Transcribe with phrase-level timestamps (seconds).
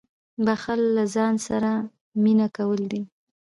[0.45, 1.71] •بښل له ځان سره
[2.23, 3.01] مینه کول دي.